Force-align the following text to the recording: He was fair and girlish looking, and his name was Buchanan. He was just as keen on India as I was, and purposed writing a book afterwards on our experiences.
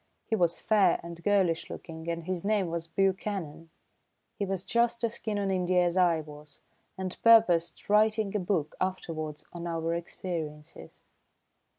He 0.25 0.35
was 0.35 0.57
fair 0.57 0.99
and 1.03 1.23
girlish 1.23 1.69
looking, 1.69 2.09
and 2.09 2.23
his 2.23 2.43
name 2.43 2.71
was 2.71 2.87
Buchanan. 2.87 3.69
He 4.39 4.45
was 4.47 4.65
just 4.65 5.03
as 5.03 5.19
keen 5.19 5.37
on 5.37 5.51
India 5.51 5.85
as 5.85 5.95
I 5.95 6.21
was, 6.21 6.61
and 6.97 7.15
purposed 7.23 7.87
writing 7.87 8.35
a 8.35 8.39
book 8.39 8.75
afterwards 8.81 9.45
on 9.53 9.67
our 9.67 9.93
experiences. 9.93 11.03